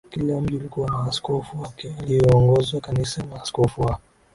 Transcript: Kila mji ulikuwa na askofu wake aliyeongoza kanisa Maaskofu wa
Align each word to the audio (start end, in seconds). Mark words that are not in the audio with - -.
Kila 0.11 0.41
mji 0.41 0.55
ulikuwa 0.55 0.89
na 0.89 1.03
askofu 1.05 1.61
wake 1.61 1.95
aliyeongoza 2.01 2.79
kanisa 2.79 3.23
Maaskofu 3.25 3.81
wa 3.81 3.99